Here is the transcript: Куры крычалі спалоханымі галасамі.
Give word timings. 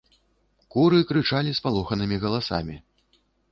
Куры 0.75 0.99
крычалі 1.11 1.53
спалоханымі 1.59 2.17
галасамі. 2.27 2.75